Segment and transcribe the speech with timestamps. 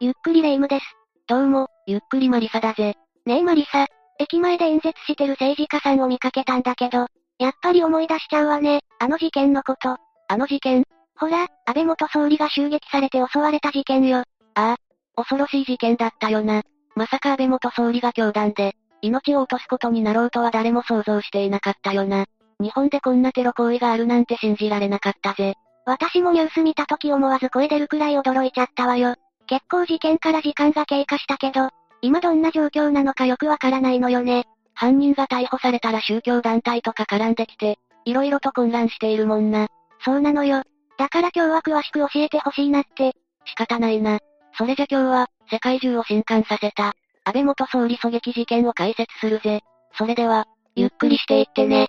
[0.00, 0.84] ゆっくりレ夢ムです。
[1.26, 2.94] どうも、ゆっくりマリサだぜ。
[3.26, 3.88] ねえマリサ、
[4.20, 7.08] 駅前で演説してる政治家さんを見かけたんだけど、
[7.40, 9.96] やっぱり思い出しちゃうわね、あの事件のこと。
[10.28, 10.84] あの事件
[11.16, 14.18] ほら、安倍元総理が襲撃されて襲われた事件よ。
[14.18, 14.22] あ
[14.54, 14.76] あ、
[15.16, 16.62] 恐ろしい事件だったよな。
[16.94, 22.26] まさか安倍元総理が教団で、命を落とすことになろうとは誰も想像していなかったよな。
[22.60, 25.54] 日本でこんなテロ行為があるなんて信じられなかったぜ。
[25.86, 29.16] 私もニュース見た時思わず声出るくらい驚いちゃったわよ。
[29.48, 31.70] 結構事件から時間が経過したけど、
[32.02, 34.44] 今どんな状況なのかよくわからないのよね。
[34.74, 39.68] 犯人が逮捕されたら宗教団体とか絡んできて、色々と混乱しているもんな。
[40.04, 40.62] そうなのよ。
[40.98, 43.16] だから今日は詳しく教えてほしいなって。
[43.46, 44.20] 仕方ないな。
[44.56, 46.94] それじゃ今日は、世界中を震撼させた、
[47.24, 49.62] 安倍元総理狙撃事件を解説するぜ。
[49.96, 51.88] それでは、ゆっくりしていってね。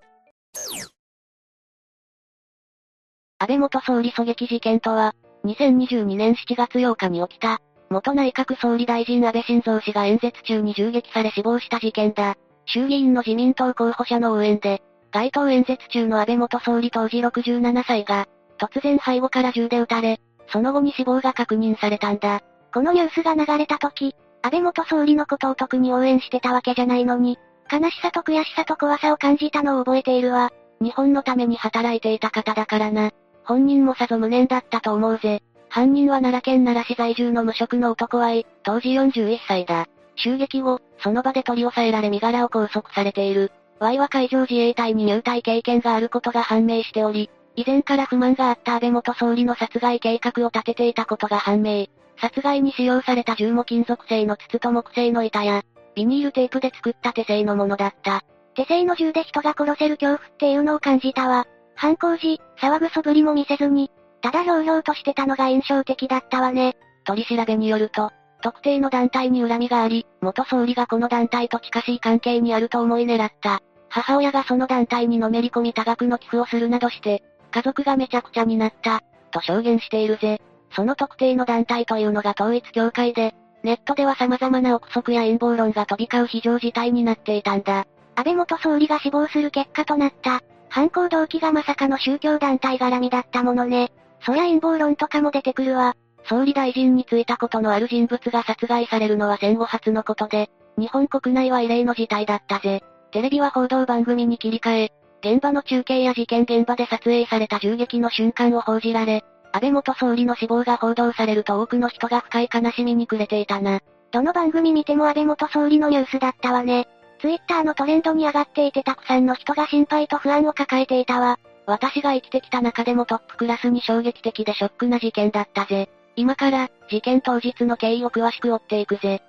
[3.38, 5.14] 安倍元総理狙撃事件とは、
[5.46, 12.36] 2022年7月8日に起きた、元内閣総理大臣安倍晋三氏が演説中に銃撃され死亡した事件だ。
[12.66, 18.28] 衆議院の自民党候補者の応援で、街頭演説中の安倍元総理当時67歳が、
[18.60, 20.20] 突然背後から銃で撃たれ、
[20.52, 22.42] その後に死亡が確認されたんだ。
[22.74, 27.40] このニュースが流れた時、安倍元総理のことを特に応援してたわけじゃないのに、
[27.72, 30.52] 悲しさと悔しさと怖さを感じたのを覚えているわ。
[30.82, 33.12] 日本のために働いていた方だからな。
[33.50, 35.42] 本人もさぞ無念だったと思うぜ。
[35.70, 38.30] 犯人は奈良県奈良市在住の無職の男は
[38.62, 39.88] 当時41歳だ。
[40.18, 43.52] 襲撃後、その場で取り押さえられ身柄を拘束されている。
[43.80, 51.88] Y は海上自衛隊に入隊経験があることが判明しており、以前から不満があった安倍元総理の殺害計画を立てていたことが判明。
[52.22, 55.64] 殺害に使用された銃も金属製の筒と木製の板や、
[55.96, 58.24] ビニールテープで作った手製のものだった。
[58.54, 61.48] 手製の銃で人が殺せる恐怖っていうのを感じたわ。
[61.80, 63.90] 犯行時、騒ぐ素振りも見せずに、
[64.22, 66.76] ただひょうひょうとしてたのが印象的だったわね。
[67.06, 68.12] 取り調べによると、
[68.42, 73.62] 特定の団体に恨みがあり、元総理がこの団体と近しい関係にあると思い狙った。
[73.88, 80.42] 母親がその団体にのめり込み多額の寄付をするなどして、家族がめちゃくちゃになった、と証言しているぜ。
[80.76, 83.34] その特定の団体というのが統一協会で、
[83.64, 87.86] ネットでは様々な憶測や陰謀論が飛び交う非常事態になっていたんだ。
[88.16, 93.92] 安倍元総理が死亡する結果となった、犯行動機がまさかの宗教団体絡みだったものね。
[94.22, 95.96] そりゃ陰謀論とかも出てくるわ。
[96.26, 102.84] 総理大臣に就いたことのある人物が殺害されるのは戦後初のことで、日本国内は異例の事態だったぜ。
[103.12, 104.92] テレビは報道番組に切り替え、
[105.22, 113.82] 現場の中継や事件現場で撮影された銃撃の瞬間を報じられ、安倍元総理の死亡が報道されると多くの人が深い悲しみに暮れていたな。
[114.12, 116.88] どの番組見ても安倍元総理のニュースだったわね。
[117.20, 121.38] ツイッターのトレンドに上がっていてたくさんの人が心配と不安を抱えていたわ。
[121.66, 125.90] 私が生きてきた中でもトップクラスに衝撃的でショックな事件だったぜ。
[126.16, 129.22] 今から、事件当日の経緯を詳しく追っていくぜ。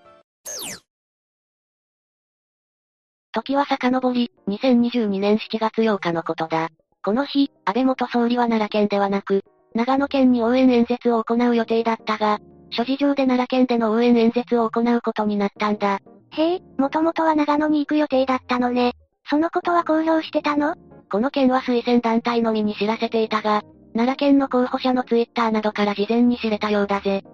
[3.32, 6.68] 時は遡り、2022年7月8日のことだ。
[7.02, 9.42] この日、安倍元総理は奈良県ではなく、
[9.74, 12.40] 長野県に応援演説を行う予定だったが、
[12.70, 16.00] 諸事情で奈良県での応援演説を行うことになったんだ。
[16.32, 18.92] へえ、もともとは長野に行く予定だったのね。
[19.28, 20.74] そのことは公表してたの？
[21.10, 23.62] この件は推薦団体のみに知らせていたが、
[23.94, 27.24] 奈良県の候補者のツイッターなどから事前に知れたようだぜ。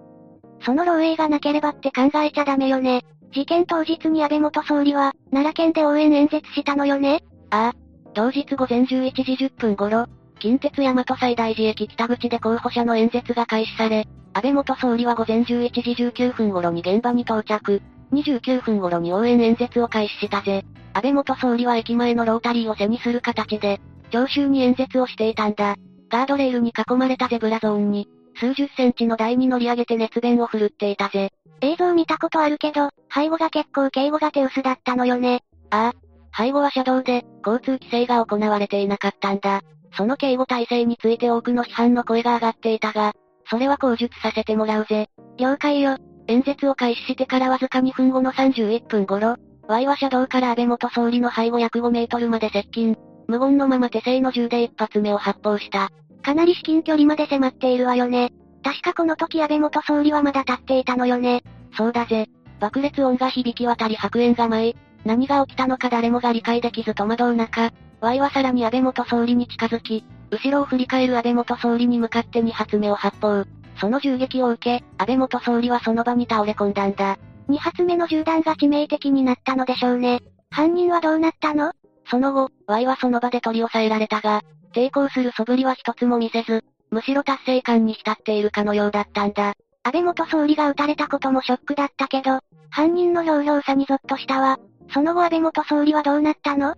[0.65, 3.03] その漏洩がなければって考えちゃダメよね。
[3.33, 7.21] 事件当日に安倍元総理は、奈良県で応援演説したのよね？
[7.51, 8.13] ああ。
[8.13, 10.07] 同日午前11時10分頃、
[10.39, 17.81] 近鉄大和西大寺駅北口で候補者の演説が開始され、安倍元総理は午前11時19分頃に現場に到着。
[18.13, 20.63] 29分頃に応援演説を開始したぜ。
[20.93, 23.79] 安倍元総理は駅前のロータリーを背にする形で、
[24.11, 25.75] 聴衆に演説をしていたんだ。
[26.09, 28.07] ガードレールに囲まれたゼブラゾーンに、
[28.39, 31.31] 数十センチの台に乗り上げて熱弁を振るっていたぜ。
[31.61, 35.41] 映像見たことあるけど、背後が結構警護が手薄だったのよね。
[35.69, 36.07] ああ。
[36.37, 39.61] 背後は車道で、交通規制が行われていなかったんだ。
[39.95, 43.13] その警護体制について多くの批判の声が上がっていたが、
[43.49, 45.09] それは口述させてもらうぜ。
[45.37, 45.97] 了解よ。
[46.27, 49.37] 演説を開始してからわずか2分後の31分頃、
[49.67, 52.95] Y は車道から安倍元総理の背後約5メートルまで接近。
[53.27, 55.89] 無言のまま手製の銃で一発目を発砲した。
[56.21, 58.31] かなり至近距離まで迫っているわよね。
[58.63, 61.43] 確かこの時安倍元総理はまだ立っていたのよね。
[61.75, 62.27] そうだぜ。
[62.59, 64.75] 爆裂音が響き渡り白煙が舞い、
[65.05, 73.45] 何が起きたのか誰もが理解できず戸惑う中、Y はさらに安倍元総理に近づき、後ろを振り返る安倍元総理に向かって2発目を発砲。
[73.79, 77.17] その銃撃を受け、安倍元総理はその場に倒れ込んだんだ。
[77.49, 80.21] 2発目の銃弾が致命的になったのでしょうね。
[80.49, 81.71] 犯人はどうなったの？
[82.09, 84.41] その後、Y はその場で取り押さえられたが、
[84.73, 89.53] 抵抗する素振りは一つも見せず、むしろ達成感に浸っているかのようだったんだ。
[89.83, 92.39] 安倍元総理が撃たれたこともショックだったけど、
[92.69, 94.57] 犯人のひょうひょうさにゾッとしたわ。
[94.93, 96.75] その後安倍元総理はどうなったの？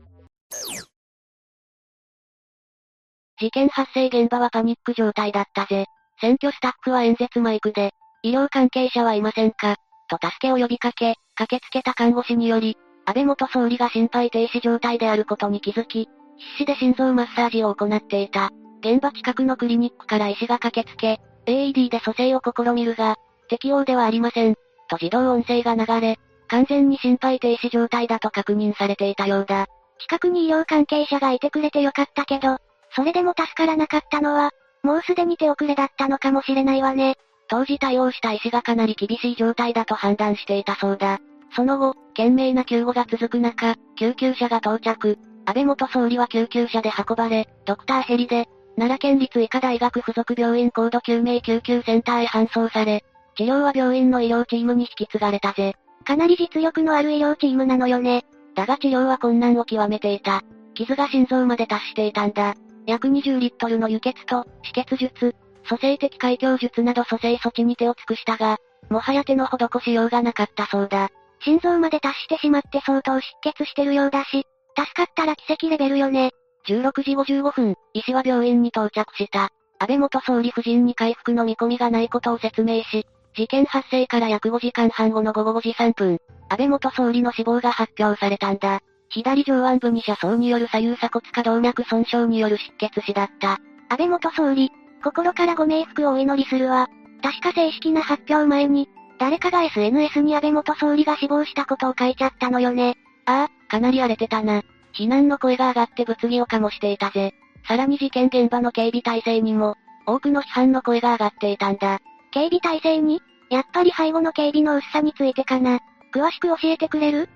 [3.39, 5.85] 事件発生現場はパニック状態だったぜ。
[6.21, 7.91] 選挙スタッフは演説マイクで、
[8.23, 9.77] 医療関係者はいませんか
[10.09, 18.51] と助けを呼びかけ、駆けつけた看護師により、安倍元総理が心肺停止状態であることに気づき、必死で心臓マッサージを行っていた。
[18.81, 23.15] 現場近くのクリニックから医師が駆けつけ、AED で蘇生を試みるが、
[23.49, 24.55] 適応ではありません。
[24.89, 26.17] と自動音声が流れ、
[26.47, 29.67] 完全に心肺停止状態だと確認されていたようだ。
[29.99, 32.57] 近くに医療関係者がいてくれてよかったけど、
[32.95, 34.51] それでも助からなかったのは、
[34.83, 37.15] もうすでに手遅れだったのかもしれないわね。
[37.47, 41.19] 当時対応した医師がかなり厳しい状態だと判断していたそうだ。
[41.55, 45.17] その後、懸命な救護が続く中、救急車が到着。
[45.45, 53.03] 安倍元総理は救急車で運ばれ、ドクターヘリで、奈良県立医科大学附属病院高度救命救急センターへ搬送され、
[53.35, 55.73] 治療は病院の医療チームに引き継がれたぜ。
[56.05, 58.25] かなり実力のある医療チームなのよね。
[58.55, 60.43] だが治療は困難を極めていた。
[60.75, 62.55] 傷が心臓まで達していたんだ。
[62.89, 65.35] 約20リットルの輸血と、止血術、
[65.69, 68.57] 蘇生的開胸術など蘇生措置に手を尽くしたが、
[68.89, 71.09] もはや手の施しようがなかったそうだ。
[71.41, 76.31] 心臓まで達してしまって相当出血してるようだし、助かったら奇跡レベルよね。
[76.67, 79.51] 16時55分、医師は病院に到着した。
[79.77, 86.17] 安倍元総理夫人に回復の見込みがないことを説明し、事件発生から約5時間半後の午後5時3分、
[86.49, 88.81] 安倍元総理の死亡が発表されたんだ。
[89.09, 93.57] 左上腕部に車窓による左右鎖骨下動脈損傷による失血死だった。
[93.89, 94.71] 安倍元総理、
[95.03, 96.87] 心からご冥福をお祈りするわ。
[97.21, 98.87] 確か正式な発表前に、
[99.19, 102.97] 誰かが SNS に安倍元総理が死亡したことを書いちゃったのよね。
[103.25, 104.61] ああ、かなり荒れてたな。
[104.91, 107.33] 非難の声が上がって物議を醸していたぜ。
[107.67, 109.75] さらに事件現場の警備体制にも、
[110.05, 111.99] 多くの批判の声が上がっていたんだ。
[112.31, 113.21] 警備体制に？
[113.49, 115.79] やっぱり背後の警備の薄さについてかな。
[116.13, 117.29] 詳しく教えてくれる？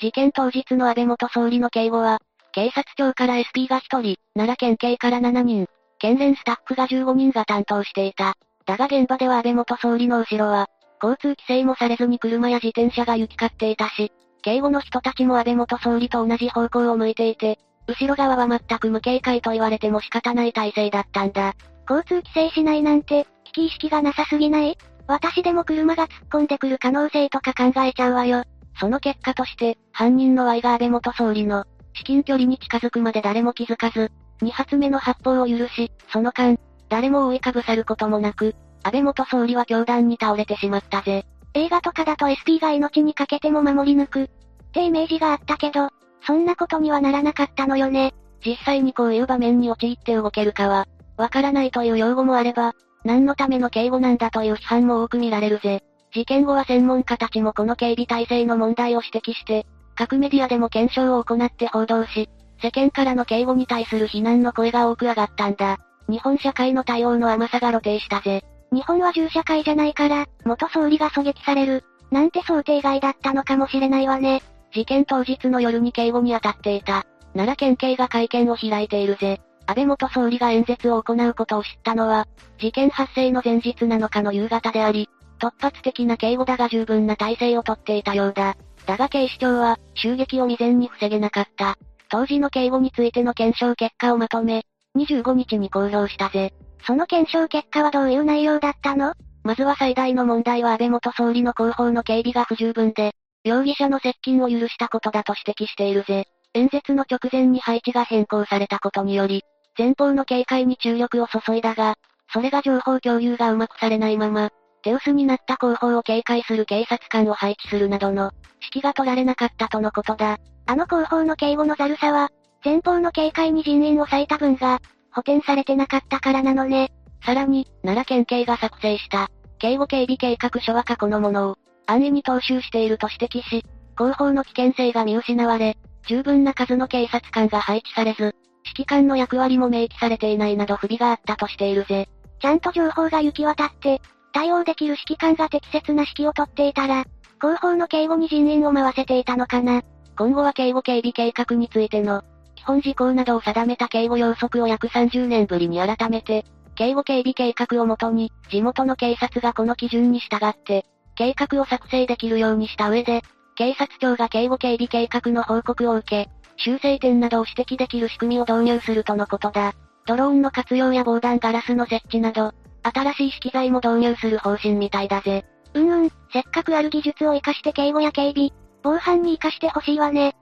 [0.00, 2.20] 事件当日の安倍元総理の警護は、
[2.52, 5.66] 警察庁から SP が1人、奈良県警から7人、
[5.98, 8.34] 県連スタッフが15人が担当していた。
[8.64, 10.68] だが現場では安倍元総理の後ろは、
[11.02, 14.10] 交通規制もされずに車や自転車が行き交っていたし、
[14.42, 21.54] 警護の人たちも安倍元総理と同じ方向を向いていて、後ろ側は全く無警戒と言われても仕方ない体制だったんだ。
[21.88, 24.78] 交通規制しないなんて、危機意識がなさすぎない？
[25.06, 28.44] 私でも車が突っ込んでくる可能性とか考えちゃうわよ。
[28.80, 34.10] その結果として、犯人の Y が安倍元総理の、至近距離に近づくまで誰も気づかず、
[34.40, 41.26] 2発目の発砲を許し、その間、誰も覆いかぶさることもなく、安倍元総理は凶弾に倒れてしまったぜ。
[41.52, 44.26] 映画とかだと SP が命にかけても守り抜く、っ
[44.72, 45.90] てイメージがあったけど、
[46.26, 48.14] そんなことにはならなかったのよね。
[48.44, 50.86] 実際にこういう場面に陥って動けるかは、
[51.18, 52.74] わからないという用語もあれば、
[53.04, 55.82] 何のための警護なんだという批判も多く見られるぜ。
[56.12, 62.28] 事件後は専門家たちもこの警備体制の問題を指摘して、各メディアでも検証を行って報道し、
[62.62, 65.78] 世間からの警護に対する非難の声が多く上がったんだ。
[66.08, 68.42] 日本社会の対応の甘さが露呈したぜ。
[68.72, 74.42] 日本は銃社会じゃないから、元総理が狙撃される、なんて想定外だったのかもしれないわね。
[74.72, 77.04] 事件当日の夜に警護に当たっていた。
[77.34, 79.40] 奈良県警が会見を開いているぜ。
[79.66, 82.26] 安倍元総理が演説を行うことを知ったのは、
[82.58, 85.08] 事件発生の前日7日の夕方であり、
[85.40, 88.56] 突発的な警護だが十分な体制をとっていたようだ。
[88.86, 91.76] だが警視庁は、襲撃を未然に防げなかった。
[92.08, 94.64] 当時の警護についての検証結果をまとめ、
[94.96, 96.52] 25日に公表したぜ。
[96.86, 99.14] その検証結果はどういう内容だったの？
[99.42, 103.12] まずは最大の問題は安倍元総理の後方の警備が不十分で、
[103.44, 106.26] 容疑者の接近を許したことだと指摘しているぜ。
[106.52, 109.44] 演説の直前に配置が変更されたことにより、
[109.78, 111.94] 前方の警戒に注力を注いだが、
[112.32, 114.50] それが情報共有がうまくされないまま、
[114.82, 118.30] 手薄になった後方を警戒する警察官を配置するなどの、
[118.62, 120.38] 指揮が取られなかったとのことだ。
[120.66, 122.30] あの後方の警護のざるさは、
[122.64, 124.80] 前方の警戒に人員を割いた分が、
[125.12, 126.92] 補填されてなかったからなのね。
[127.24, 131.56] さらに、奈良県警が作成した、警護警備計画書は過去のものを、
[131.86, 133.64] 安易に踏襲していると指摘し、
[133.96, 138.34] 後方の危険性が見失われ、十分な数の警察官が配置されず、
[138.64, 142.08] 指揮官の役割も明記されていないなど不備があったとしているぜ。
[142.40, 144.00] ちゃんと情報が行き渡って、
[144.32, 147.04] 対応できる指揮官が適切な指揮をとっていたら、
[147.40, 149.82] 後方の警護に人員を回せていたのかな。
[150.16, 152.22] 今後は警護警備計画についての、
[152.54, 156.44] 基本事項などを定めた警護要則を約30年ぶりに改めて、
[156.74, 160.84] 警護警備計画をもとに、地元の警察がこの基準に従って、
[161.14, 163.22] 計画を作成できるようにした上で、
[163.54, 169.74] 警察庁が警護警備計画の報告を受け、修正点などを指摘できる仕組みを導入するとのことだ。
[170.06, 175.44] ドローンの活用や防弾ガラスの設置など、新しい資機材も導入する方針みたいだぜ。
[175.74, 178.50] うんうん、せっかくある技術を活かして警護や警備、
[178.82, 180.34] 防犯に活かしてほしいわね。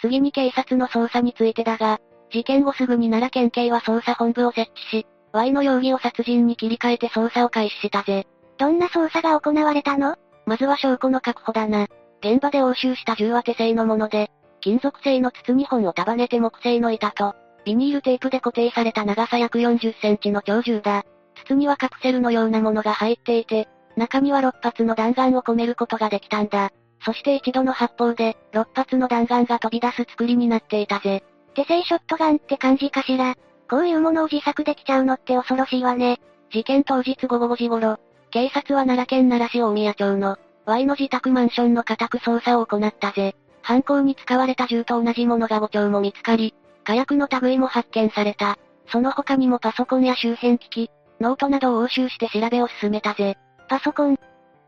[0.00, 8.26] 次に警察の捜査についてだが、事件後すぐに奈良県警は捜査本部を設置し、Y の容疑を殺人に切り替えて捜査を開始したぜ。
[8.58, 10.16] どんな捜査が行われたの？
[10.46, 11.86] まずは証拠の確保だな。
[12.20, 14.30] 現場で押収した銃は手製のもので、
[14.60, 21.04] 金属製の筒2本を束ねて木製の板と、ビニールテープで固定された長さ約40センチの長銃だ。
[21.44, 26.70] 筒にはカプセルのようなものが入っていて、中には6発の弾丸を込めることができたんだ。
[27.04, 31.22] そして一度の発砲で、6発の弾丸が飛び出す作りになっていたぜ。
[31.54, 33.34] 手製ショットガンって感じかしら？
[33.68, 36.20] こういうものを自作できちゃうのって恐ろしいわね。
[36.50, 37.98] 事件当日午後5時頃、
[38.30, 43.34] 警察は奈良県奈良市大宮町の、Y の自宅マンションの家宅捜査を行ったぜ。
[43.62, 46.54] 犯行に使われた銃と同じものが5丁も見つかり、
[46.84, 48.58] 火薬の類も発見された。
[48.90, 53.36] その他にもパソコンや周辺機器、ノートなどを押収して調べを進めたぜ。
[53.68, 54.14] パソコン。
[54.14, 54.16] っ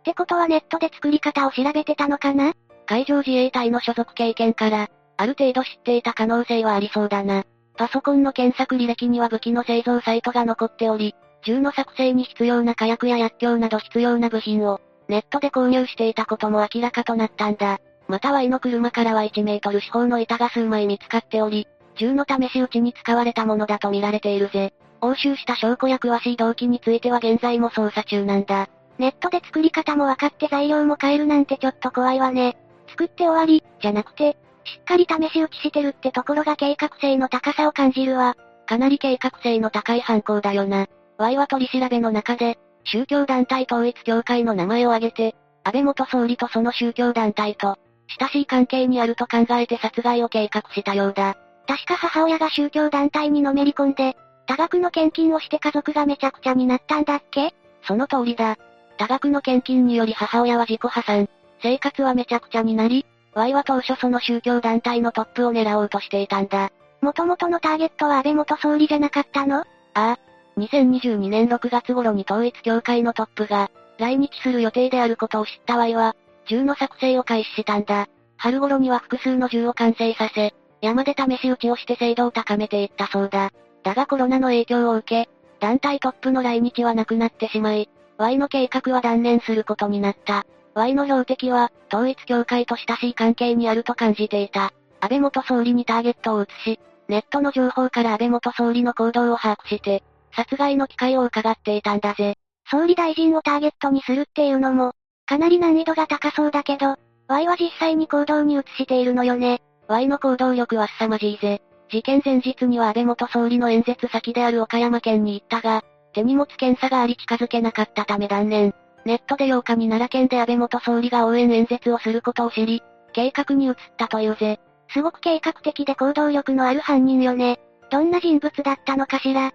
[0.05, 2.53] てことはネットで作り方を調べてたのかな？
[2.87, 7.45] 海上自衛隊の所属経験から、ある程度知っていた可能性はありそうだな。
[7.77, 17.79] パソコンの検索履歴には武器の製造サイトが残っており、銃の作成に必要な火薬や薬莢など必要な部品を、ネットで購入していたことも明らかとなったんだ。
[18.07, 24.73] また Y の車からは1メートル四方の板が数枚見つかっており、銃の試し撃ちに使われたものだと見られているぜ。
[25.01, 28.69] 押収した証拠や詳しい動機については現在も捜査中なんだ。
[28.99, 32.57] ネットで作り方も分かって材料も変えるなんてちょっと怖いわね。
[32.89, 38.37] 作って終わり、じゃなくて、しっかり試し撃ちしてるってところが計画性の高さを感じるわ。
[38.67, 40.87] かなり計画性の高い犯行だよな。
[41.19, 47.77] Y は取り調べの中で、宗教団体統一教会の名前を挙げて、安倍元総理とその宗教団体と、
[48.19, 51.37] 親しい関係にあると考えて殺害を計画したようだ。
[51.67, 54.17] 確か母親が宗教団体にのめり込んで、
[54.47, 57.55] 多額の献金をして家族がめちゃくちゃになったんだっけ？
[57.87, 58.59] その通りだ。
[58.99, 61.29] 多額の献金により母親は自己破産。
[61.63, 66.71] 生活はめちゃくちゃになり、Y は当初その宗教団体のトップを狙おうとしていたんだ。
[67.01, 69.61] 元々のターゲットは安倍元総理じゃなかったの？
[69.61, 70.19] ああ。
[70.57, 76.15] 2022年6月頃に統一教会のトップが、来日する予定であることを知った Y は、
[76.47, 78.09] 銃の作成を開始したんだ。
[78.37, 83.53] 春頃には複数の銃を完成させ、山で試し撃ちをして精度を高めていったそうだ。
[83.83, 87.89] だがコロナの影響を受け、団体トップの来日はなくなってしまい、
[88.19, 90.45] Y の計画は断念することになった。
[90.75, 94.75] Y の標的は、統一教会と親しい関係にあると感じていた。
[95.01, 100.03] 安倍元総理にターゲットを移し、ネットの情報から安倍元総理の行動を把握して、
[100.37, 102.35] 殺害の機会を伺っていたんだぜ。
[102.71, 104.93] 総理大臣をターゲットにするっていうのも、
[105.25, 109.63] かなり難易度が高そうだけど、Y は実際に行動に移しているのよね。
[109.89, 111.61] Y の行動力は凄まじいぜ。
[111.91, 118.75] 事件前日には安倍元総理の演説先である岡山県に行ったが、手荷物検査があり近づけなかったため断念。
[119.05, 124.61] ネットで8日に奈良県で安倍元総理が応援演説をすることを知り、計画に移ったというぜ。
[124.89, 127.59] すごく計画的で行動力のある犯人よね。
[127.91, 129.53] どんな人物だったのかしら。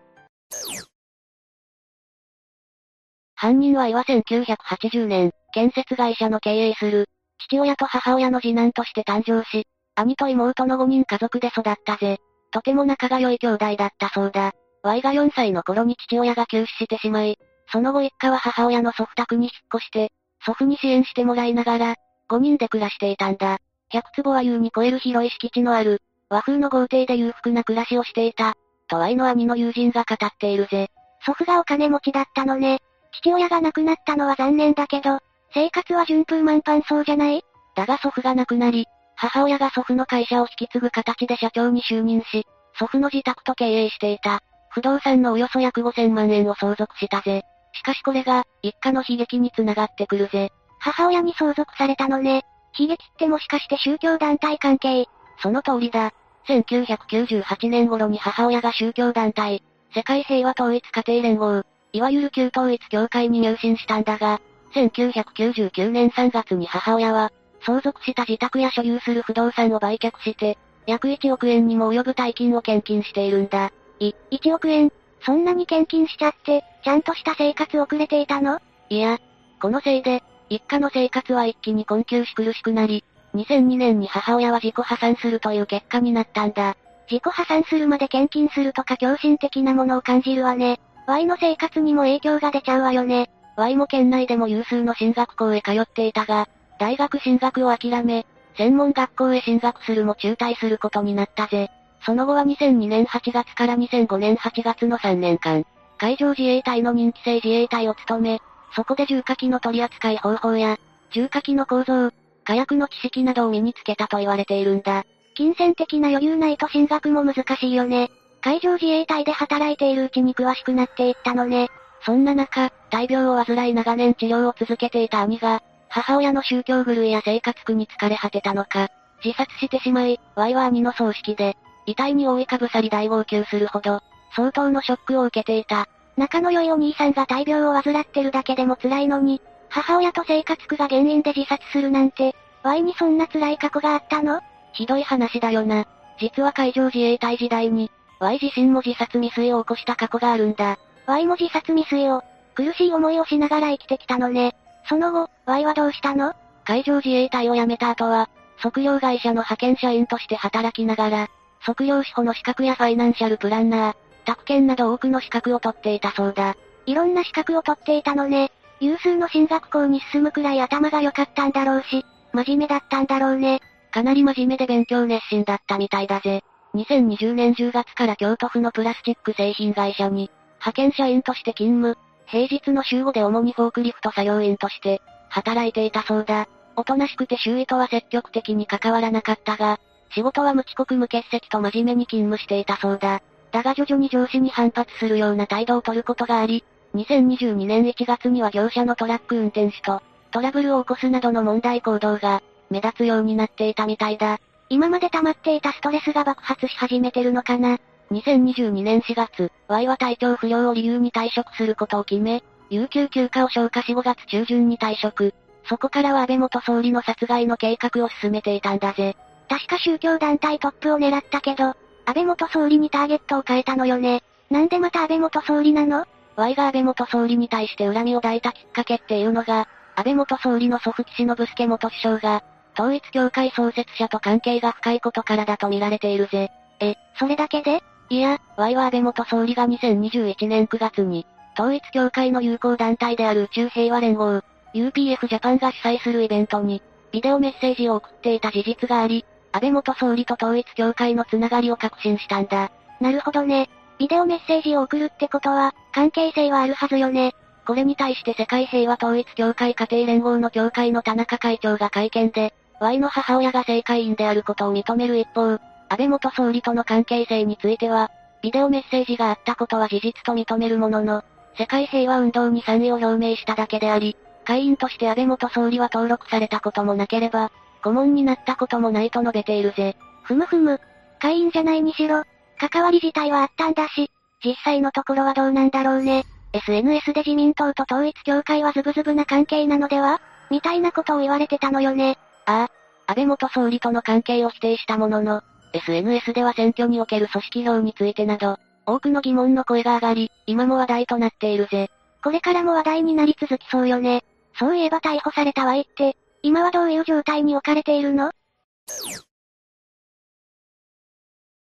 [3.35, 7.07] 犯人は岩1980年、建設会社の経営する、
[7.39, 9.65] 父親と母親の次男として誕生し、
[9.99, 12.19] 兄と妹の5人家族で育ったぜ。
[12.51, 14.53] とても仲が良い兄弟だったそうだ。
[14.81, 17.37] Y が4歳の頃に父親が急死してしまい、
[17.69, 20.09] その後一家は母親の祖父宅に引っ越して、
[20.45, 21.95] 祖父に支援してもらいながら、
[22.29, 23.57] 5人で暮らしていたんだ。
[23.91, 28.53] 100坪は優に超える広い敷地のある、和風の豪邸で裕福な暮らしをしていた、
[28.87, 30.87] と Y の兄の友人が語っているぜ。
[31.25, 32.79] 祖父がお金持ちだったのね。
[33.11, 35.19] 父親が亡くなったのは残念だけど、
[35.53, 37.43] 生活は順風満帆そうじゃない？
[37.75, 38.85] だが祖父が亡くなり、
[39.21, 42.47] 母親が祖父の会社を引き継ぐ形で社長に就任し、
[42.79, 44.39] 祖父の自宅と経営していた。
[44.69, 47.43] 不動産のおよそ約5000万円を相続したぜ。
[47.73, 50.51] しかしこれが、一家の悲劇につながってくるぜ。
[50.79, 52.45] 母親に相続されたのね。
[52.77, 55.05] 悲劇ってもしかして宗教団体関係？
[55.41, 56.13] その通りだ。
[56.47, 59.61] 1998年頃に母親が宗教団体、
[59.93, 64.39] 世界平和統一家庭連合、いわゆる旧統一教会に入信したんだが、
[64.73, 67.31] 1999年3月に母親は、
[67.61, 73.71] 相続した自宅や所有する不動産を売却して、約1億円にも及ぶ大金を献金しているんだ。
[73.99, 74.91] い、1億円？
[75.25, 78.59] そんなに献金しちゃって、ちゃんとした生活遅れていたの？
[78.89, 79.19] いや、
[79.61, 83.03] このせいで、一家の生活は一気に困窮し苦しくなり、
[83.35, 86.75] 2002年に母親は自己破産するという結果になったんだ。
[87.11, 90.79] 自己破産するまで献金するとか狂信的なものを感じるわね。
[91.07, 93.29] Y の生活にも影響が出ちゃうわよね。
[93.57, 96.47] Y も県内でも有数の進学校へ通っていたが、
[96.79, 98.25] 大学進学を諦め、
[98.57, 101.69] 専門学校へ進学するも中退することになったぜ。
[102.05, 105.65] その後は2002年8月から2005年8月の3年間、
[105.97, 108.41] 海上自衛隊の任期制自衛隊を務め、
[108.75, 110.77] そこで重火器の取り扱い方法や、
[111.11, 112.11] 重火器の構造、
[112.45, 115.03] 火薬の知識などを身につけたと言われているんだ。
[115.35, 118.09] 金銭的な余裕ないと進学も難しいよね。
[118.41, 121.69] 海上自衛隊で働いているうちに詳しくなっていったのね。
[122.05, 128.89] そんな中、大病を患い長年治療を続けていた兄が、母親の宗教狂いや生活苦に疲れ果てたのか、
[129.23, 134.01] 自殺してしまい、Y は兄の葬式で、遺体に覆いかぶさり大号泣するほど、
[134.35, 135.87] 相当のショックを受けていた。
[136.15, 144.41] 仲の良いお兄さんが大病を患ってるだけでも辛いのに、母親と生活苦が原因で自殺するなんて、Y にそんな辛い過去があったの？
[144.73, 145.87] ひどい話だよな。
[146.19, 150.77] 実は海上自衛隊時代に、Y 自身も自殺未遂を起こした過去があるんだ。
[151.07, 154.55] Y も自殺未遂を、苦しい思いをしながら生きてきたのね。
[154.87, 156.33] その後、Y はどうしたの？
[156.65, 161.27] 海上自衛隊を辞めた後は、測量会社の派遣社員として働きながら、
[161.59, 163.95] 測量士補の資格やファイナンシャルプランナー、
[164.25, 166.55] 宅建など多くの資格を取っていたそうだ。
[166.85, 168.51] いろんな資格を取っていたのね。
[168.79, 173.59] 有数の進学校に進むくらい頭が良かったんだろうし、真面目だったんだろうね。
[173.91, 176.43] かなり真面目で勉強熱心だったみたいだぜ。
[176.75, 181.97] 2020年10月から京都府のプラスチック製品会社に、派遣社員として勤務、
[182.31, 186.47] 平日の週5で主にフォークリフト作業員として、働いていたそうだ。
[186.75, 189.79] おとなしくて周囲とは積極的に関わらなかったが、
[190.11, 193.21] 仕事は無遅刻無欠席と真面目に勤務していたそうだ。
[193.51, 196.63] だが徐々に上司に反発するような態度を取ることがあり、
[196.95, 204.39] 2022年1月には業者のトラック運転手と、トラブルを起こすなどの問題行動が、目立つようになっていたみたいだ。
[204.69, 207.79] 今まで溜まっていたストレスが爆発し始めてるのかな。
[208.11, 215.33] 2022年4月、Y は体調不良を理由に退職することを決め、有給休暇を消化し5月中旬に退職。
[215.65, 219.15] そこからは安倍元総理の殺害の計画を進めていたんだぜ。
[219.47, 221.75] 確か宗教団体トップを狙ったけど、
[222.05, 224.23] 安倍元総理にターゲットを変えたのよね。
[224.49, 232.43] なんでまた安倍元総理なの ?Y が安倍元総理に対して恨みを抱いたきっかけっていうのが、安倍元総理の祖父岸信介元首相が、
[232.73, 236.49] 統一教会創設者と関係が深いことからだと見られているぜ。
[236.79, 237.83] え、それだけで？
[238.09, 244.41] いや、Y は安倍元総理が2021年9月に、統一教会の友好団体である宇宙平和連合、
[244.73, 252.71] UPF ジャパンが主催するイベントに、ビデオメッセージを送っていた事実があり、安倍元総理と統一教会のつながりを確信したんだ。
[252.99, 253.69] なるほどね。
[253.99, 257.33] ビデオメッセージを送るってことは、関係性はあるはずよね。
[257.67, 271.23] これに対して世界平和統一教会家庭連合の教会の田中会長が会見で、Y の母親が正会員であることを認める一方、安倍元総理との関係性については、ビデオメッセージがあったことは事実と認めるものの、
[271.57, 277.51] 世界平和運動に賛意を表明しただけであり、会員として安倍元総理は登録されたこともなければ、
[277.83, 279.95] 顧問になったこともないと述べているぜ。
[280.23, 280.79] ふむふむ。
[281.19, 282.23] 会員じゃないにしろ、
[282.57, 284.11] 関わり自体はあったんだし、
[284.43, 286.23] 実際のところはどうなんだろうね。
[286.53, 290.21] SNS で自民党と統一教会はズブズブな関係なのでは？
[290.49, 292.17] みたいなことを言われてたのよね。
[292.45, 301.89] ああ、安倍元総理との関係を否定したものの、SNS では選挙における組織票についてなど、多くの疑問の声が上がり、今も話題となっているぜ。
[302.23, 304.23] これからも話題になり続きそうよね。
[304.57, 308.31] そういえば逮捕された Y って、今はどういう状態に置かれているの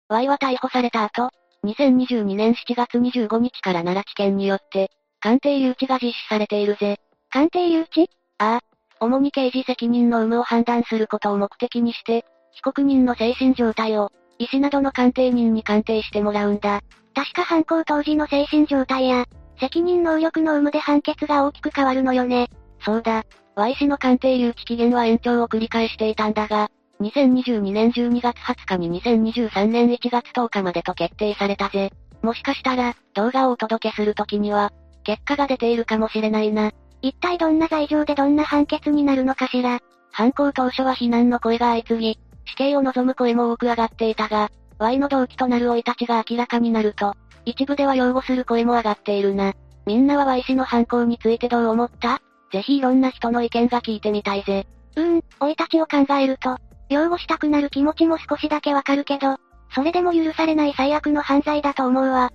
[0.09, 1.31] ?Y は逮捕された後、
[1.63, 6.99] 2022年7月25日から奈良地検によって、鑑定留置が実施されているぜ。
[7.31, 8.09] 鑑定留置？
[8.37, 8.59] ああ。
[8.99, 12.23] 主に刑事責任の有無を判断することを目的にして、
[12.55, 16.81] 被告人の精神状態を、医師などの鑑定人に鑑定してもらうんだ。
[17.13, 19.25] 確か犯行当時の精神状態や、
[19.59, 22.49] 責任能力の有無で判決が大きく変わるのよね。
[22.81, 23.23] そうだ。
[23.55, 26.69] Y 氏の鑑定留置期限は延長を繰り返していたんだが、
[27.01, 31.91] 2022年12月20日に2023年1月10日までと決定されたぜ。
[32.21, 34.71] もしかしたら、動画をお届けするときには、
[35.03, 36.71] 結果が出ているかもしれないな。
[37.01, 39.79] 一体どんな罪状でどんな判決になるのかしら。
[40.11, 47.13] 犯行当初は非難の声が相次ぎ、死刑を望む声も多く上がっていたが、Y の動機となる老いたちが明らかになると、
[47.45, 49.53] 一部では擁護する声も上がっているな。
[49.85, 52.21] みんなは Y 氏の犯行についてどう思った？
[52.51, 54.65] ぜひいろんな人の意見が聞いてみたいぜ。
[54.95, 56.57] うーん、老いたちを考えると、
[56.89, 59.37] 擁護したくなる気持ちも少しだけわかるけど、
[59.73, 62.31] それでも許されない最悪の犯罪だと思うわ。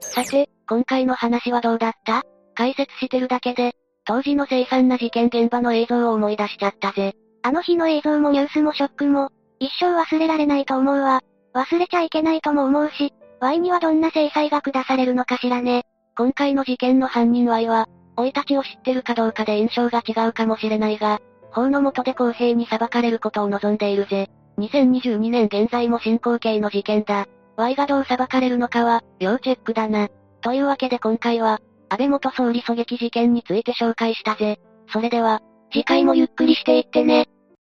[0.00, 2.22] さて、今回の話はどうだった？
[2.54, 7.14] 解説してるだけで、当時の凄惨な事件現場の映像を思い出しちゃったぜ。
[7.46, 9.30] あの日の映像もニュースもショックも、
[9.60, 11.22] 一生忘れられないと思うわ。
[11.54, 15.84] 忘れちゃいけないとも思うし、Y にはどんな制裁が下されるのかしらね。
[16.18, 21.20] 今回の事件の犯人 Y は、老いたちを知ってるかどうかで印象が違うかもしれないが、
[21.52, 24.28] 法の下で公平に裁かれることを望んでいるぜ。
[24.58, 27.28] 2022年現在も進行形の事件だ。
[27.56, 30.08] Y がどう裁かれるのかは、要チェックだな。
[30.40, 34.58] というわけで今回は、安倍元総理狙撃事件について紹介したぜ。
[34.92, 37.28] それでは、次回もゆっくりしていってね。